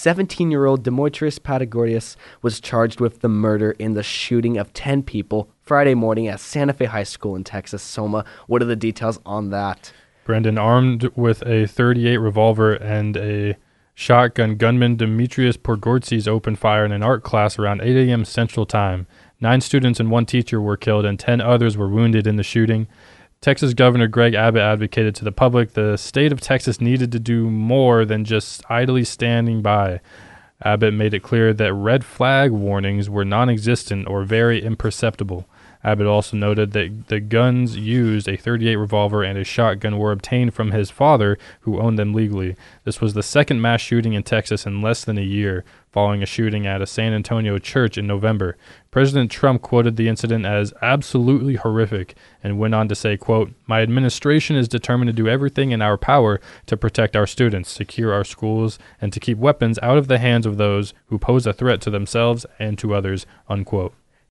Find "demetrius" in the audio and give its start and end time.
0.82-1.38, 14.96-15.58